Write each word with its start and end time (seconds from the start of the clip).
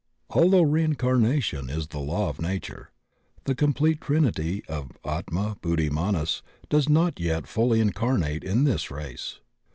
Although 0.31 0.63
reincarnation 0.63 1.69
is 1.69 1.89
the 1.89 1.99
law 1.99 2.27
of 2.29 2.41
nature, 2.41 2.89
the 3.43 3.53
complete 3.53 4.01
trinity 4.01 4.63
of 4.67 4.93
Atma 5.05 5.57
Buddhi 5.61 5.91
Manas 5.91 6.41
does 6.69 6.89
not 6.89 7.19
yet 7.19 7.45
fully 7.45 7.79
incarnate 7.79 8.43
in 8.43 8.63
this 8.63 8.89
race. 8.89 9.41